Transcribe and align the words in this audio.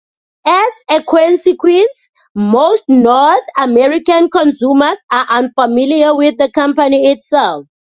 As 0.47 0.73
a 0.89 1.03
consequence, 1.03 2.09
most 2.33 2.83
North 2.87 3.43
American 3.55 4.31
consumers 4.31 4.97
are 5.11 5.27
unfamiliar 5.29 6.15
with 6.15 6.39
the 6.39 6.49
company 6.55 7.11
itself. 7.11 7.67